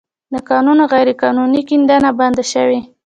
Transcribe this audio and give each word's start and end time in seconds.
د 0.33 0.35
کانونو 0.49 0.83
غیرقانوني 0.91 1.61
کیندنه 1.69 2.09
بنده 2.19 2.43
شوې 2.53 2.79